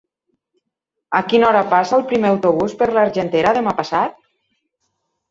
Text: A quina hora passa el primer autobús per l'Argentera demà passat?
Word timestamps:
A 1.17 1.19
quina 1.33 1.45
hora 1.49 1.59
passa 1.73 1.93
el 1.97 2.05
primer 2.11 2.31
autobús 2.35 2.73
per 2.79 2.87
l'Argentera 2.95 3.51
demà 3.59 3.75
passat? 3.83 4.17